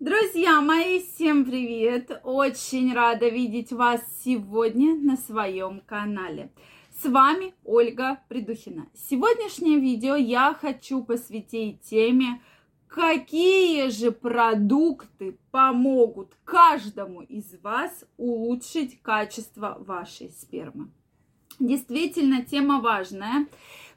[0.00, 2.22] Друзья мои, всем привет!
[2.24, 6.50] Очень рада видеть вас сегодня на своем канале.
[7.02, 8.86] С вами Ольга Придухина.
[8.94, 12.40] Сегодняшнее видео я хочу посвятить теме,
[12.88, 20.88] какие же продукты помогут каждому из вас улучшить качество вашей спермы.
[21.58, 23.46] Действительно, тема важная.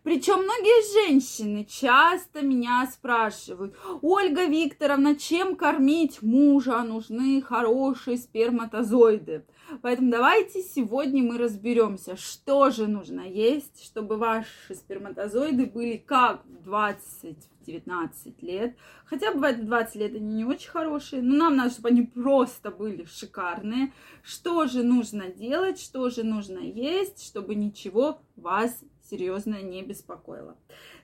[0.03, 6.83] Причем многие женщины часто меня спрашивают, Ольга Викторовна, чем кормить мужа?
[6.83, 9.45] Нужны хорошие сперматозоиды.
[9.81, 16.63] Поэтому давайте сегодня мы разберемся, что же нужно есть, чтобы ваши сперматозоиды были как в
[16.63, 18.75] 20 19 лет.
[19.05, 22.71] Хотя бывает в 20 лет они не очень хорошие, но нам надо, чтобы они просто
[22.71, 23.93] были шикарные.
[24.21, 28.83] Что же нужно делать, что же нужно есть, чтобы ничего вас
[29.13, 30.57] серьезно не беспокоило.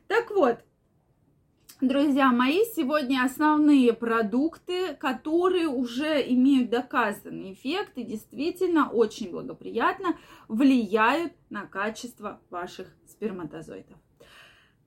[0.08, 0.59] Так вот,
[1.81, 10.18] Друзья мои, сегодня основные продукты, которые уже имеют доказанный эффект и действительно очень благоприятно
[10.49, 13.96] влияют на качество ваших сперматозоидов.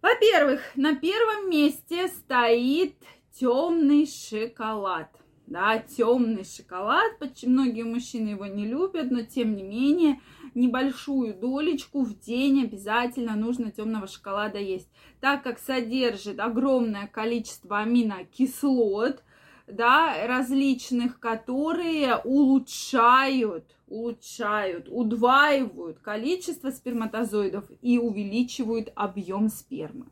[0.03, 2.97] Во-первых, на первом месте стоит
[3.41, 5.09] темный шоколад
[5.47, 7.13] да, темный шоколад.
[7.45, 10.21] Многие мужчины его не любят, но тем не менее
[10.55, 14.89] небольшую долечку в день обязательно нужно темного шоколада есть,
[15.21, 19.23] так как содержит огромное количество аминокислот,
[19.67, 30.07] да, различных, которые улучшают, улучшают, удваивают количество сперматозоидов и увеличивают объем спермы.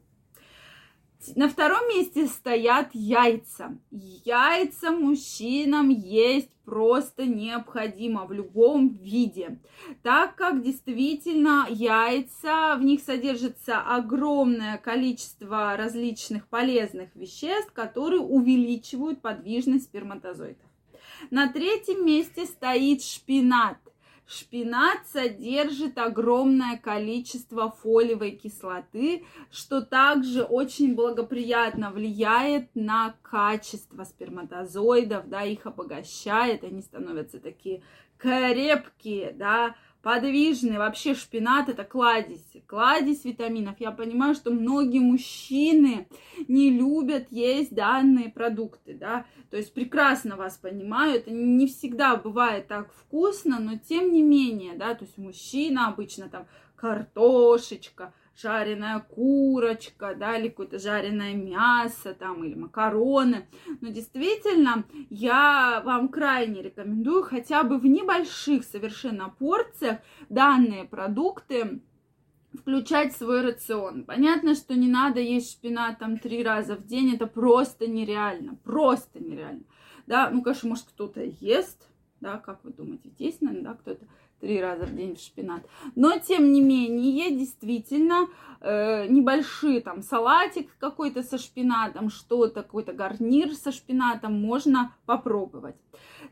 [1.36, 3.76] На втором месте стоят яйца.
[3.90, 9.58] Яйца мужчинам есть просто необходимо в любом виде,
[10.02, 19.84] так как действительно яйца, в них содержится огромное количество различных полезных веществ, которые увеличивают подвижность
[19.84, 20.66] сперматозоидов.
[21.30, 23.77] На третьем месте стоит шпинат.
[24.31, 35.42] Шпинат содержит огромное количество фолиевой кислоты, что также очень благоприятно влияет на качество сперматозоидов, да,
[35.42, 37.83] их обогащает, они становятся такие
[38.20, 40.79] крепкие, да, подвижный.
[40.79, 43.77] Вообще шпинат это кладезь, кладезь витаминов.
[43.79, 46.08] Я понимаю, что многие мужчины
[46.48, 49.27] не любят есть данные продукты, да.
[49.51, 54.75] То есть прекрасно вас понимаю, это не всегда бывает так вкусно, но тем не менее,
[54.75, 62.45] да, то есть мужчина обычно там картошечка, жареная курочка, да, или какое-то жареное мясо там,
[62.45, 63.46] или макароны.
[63.80, 69.98] Но действительно, я вам крайне рекомендую хотя бы в небольших совершенно порциях
[70.29, 71.80] данные продукты
[72.55, 74.05] включать в свой рацион.
[74.05, 79.23] Понятно, что не надо есть шпинат там три раза в день, это просто нереально, просто
[79.23, 79.63] нереально.
[80.07, 81.86] Да, ну, конечно, может, кто-то ест,
[82.20, 84.07] да, как вы думаете, есть, наверное, да, кто-то
[84.40, 85.62] три раза в день в шпинат.
[85.95, 88.28] Но, тем не менее, действительно,
[88.61, 95.77] э, небольшие там салатик какой-то со шпинатом, что-то, какой-то гарнир со шпинатом можно попробовать.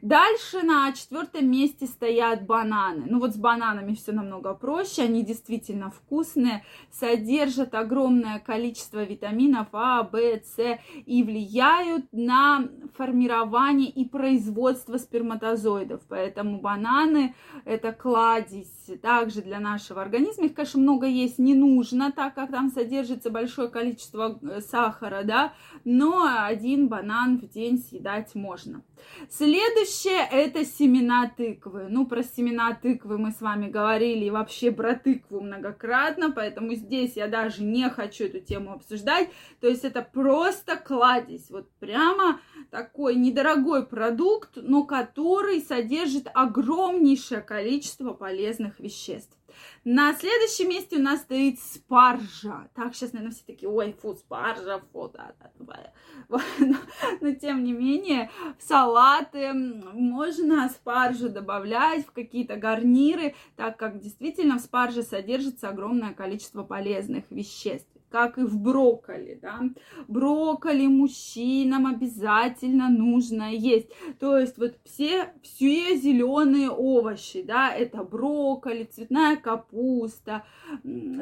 [0.03, 3.07] Дальше на четвертом месте стоят бананы.
[3.09, 10.05] Ну вот с бананами все намного проще, они действительно вкусные, содержат огромное количество витаминов А,
[10.05, 16.03] В, С и влияют на формирование и производство сперматозоидов.
[16.09, 20.47] Поэтому бананы это кладезь также для нашего организма.
[20.47, 25.53] Их, конечно, много есть не нужно, так как там содержится большое количество э, сахара, да,
[25.85, 28.83] но один банан в день съедать можно.
[29.31, 31.87] Следующее это семена тыквы.
[31.89, 37.17] Ну, про семена тыквы мы с вами говорили и вообще про тыкву многократно, поэтому здесь
[37.17, 39.29] я даже не хочу эту тему обсуждать.
[39.61, 47.88] То есть это просто кладезь, вот прямо такой недорогой продукт, но который содержит огромнейшее количество
[48.15, 49.37] полезных веществ.
[49.85, 52.69] На следующем месте у нас стоит спаржа.
[52.75, 55.93] Так, сейчас, наверное, все такие, ой, фу, спаржа, фу, да, да, да.
[56.59, 56.77] Но,
[57.21, 64.59] но, тем не менее, в салаты можно спаржу добавлять, в какие-то гарниры, так как действительно
[64.59, 69.61] в спарже содержится огромное количество полезных веществ как и в брокколи, да.
[70.07, 73.89] Брокколи мужчинам обязательно нужно есть.
[74.19, 80.45] То есть вот все, все зеленые овощи, да, это брокколи, цветная капуста,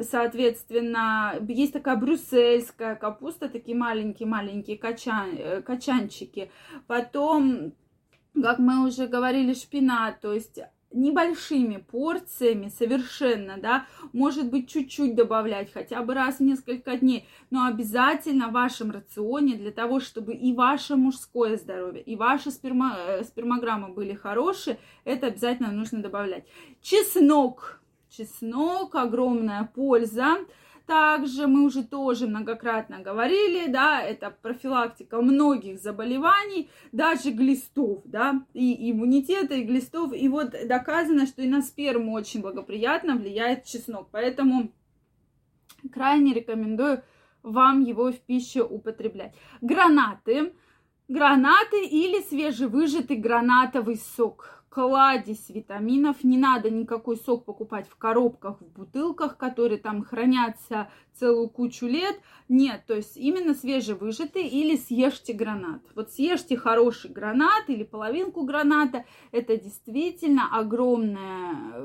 [0.01, 6.51] соответственно, есть такая брюссельская капуста, такие маленькие-маленькие качан, э, качанчики.
[6.87, 7.73] Потом
[8.41, 10.59] как мы уже говорили, шпинат, то есть
[10.91, 17.65] небольшими порциями совершенно, да, может быть, чуть-чуть добавлять, хотя бы раз в несколько дней, но
[17.65, 23.23] обязательно в вашем рационе для того, чтобы и ваше мужское здоровье, и ваши сперма, э,
[23.23, 26.45] спермограммы были хорошие, это обязательно нужно добавлять.
[26.81, 27.81] Чеснок.
[28.09, 30.37] Чеснок, огромная польза.
[30.87, 38.89] Также мы уже тоже многократно говорили, да, это профилактика многих заболеваний, даже глистов, да, и
[38.89, 40.13] иммунитета, и глистов.
[40.13, 44.07] И вот доказано, что и на сперму очень благоприятно влияет чеснок.
[44.11, 44.71] Поэтому
[45.91, 47.03] крайне рекомендую
[47.43, 49.35] вам его в пищу употреблять.
[49.59, 50.53] Гранаты.
[51.07, 56.23] Гранаты или свежевыжатый гранатовый сок кладезь витаминов.
[56.23, 62.19] Не надо никакой сок покупать в коробках, в бутылках, которые там хранятся целую кучу лет.
[62.49, 65.81] Нет, то есть именно свежевыжатый или съешьте гранат.
[65.95, 69.05] Вот съешьте хороший гранат или половинку граната.
[69.31, 71.81] Это действительно огромная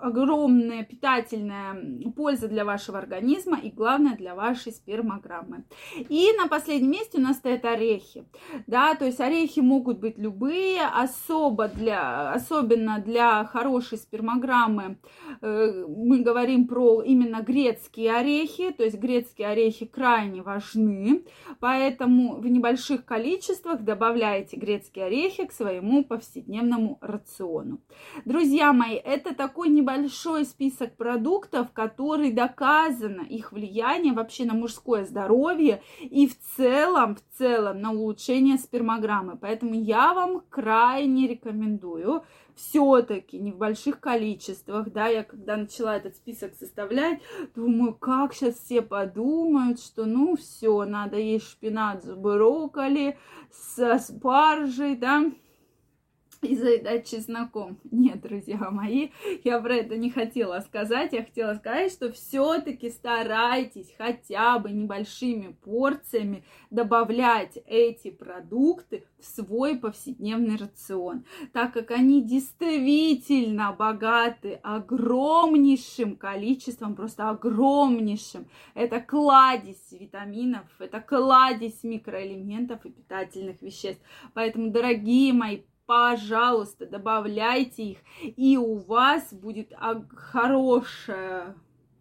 [0.00, 1.76] огромная питательная
[2.16, 5.64] польза для вашего организма и, главное, для вашей спермограммы.
[6.08, 8.24] И на последнем месте у нас стоят орехи.
[8.66, 14.98] Да, то есть орехи могут быть любые, особо для, особенно для хорошей спермограммы
[15.40, 21.24] э, мы говорим про именно грецкие орехи, то есть грецкие орехи крайне важны,
[21.60, 27.80] поэтому в небольших количествах добавляйте грецкие орехи к своему повседневному рациону.
[28.24, 35.06] Друзья мои, это такой небольшой большой список продуктов, который доказано их влияние вообще на мужское
[35.06, 39.38] здоровье и в целом, в целом на улучшение спермограммы.
[39.38, 42.22] Поэтому я вам крайне рекомендую
[42.54, 47.20] все-таки не в больших количествах, да, я когда начала этот список составлять,
[47.54, 53.16] думаю, как сейчас все подумают, что ну все, надо есть шпинат с брокколи,
[53.50, 55.32] со спаржей, да,
[56.42, 57.78] и заедать чесноком.
[57.90, 59.10] Нет, друзья мои,
[59.44, 61.12] я про это не хотела сказать.
[61.12, 69.76] Я хотела сказать, что все-таки старайтесь хотя бы небольшими порциями добавлять эти продукты в свой
[69.76, 78.46] повседневный рацион, так как они действительно богаты огромнейшим количеством, просто огромнейшим.
[78.74, 84.02] Это кладезь витаминов, это кладезь микроэлементов и питательных веществ.
[84.34, 89.72] Поэтому, дорогие мои пожалуйста, добавляйте их, и у вас будет
[90.14, 91.56] хорошая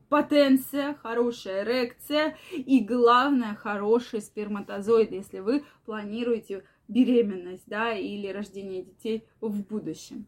[0.10, 9.26] потенция, хорошая эрекция и, главное, хорошие сперматозоиды, если вы планируете беременность, да, или рождение детей
[9.40, 10.28] в будущем.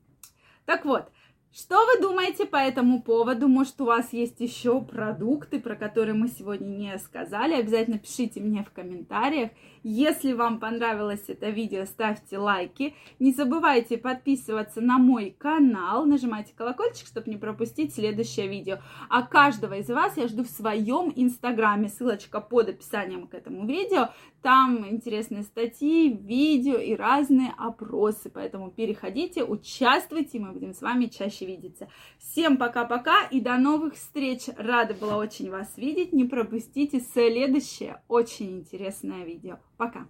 [0.65, 1.11] Так вот,
[1.51, 3.47] что вы думаете по этому поводу?
[3.47, 7.55] Может, у вас есть еще продукты, про которые мы сегодня не сказали?
[7.55, 9.49] Обязательно пишите мне в комментариях.
[9.81, 12.93] Если вам понравилось это видео, ставьте лайки.
[13.17, 18.77] Не забывайте подписываться на мой канал, нажимайте колокольчик, чтобы не пропустить следующее видео.
[19.09, 21.89] А каждого из вас я жду в своем инстаграме.
[21.89, 24.09] Ссылочка под описанием к этому видео.
[24.41, 28.29] Там интересные статьи, видео и разные опросы.
[28.29, 31.07] Поэтому переходите, участвуйте, мы будем с вами
[31.39, 31.87] чаще видеться.
[32.17, 34.49] Всем пока-пока и до новых встреч.
[34.57, 36.13] Рада была очень вас видеть.
[36.13, 39.59] Не пропустите следующее очень интересное видео.
[39.77, 40.07] Пока!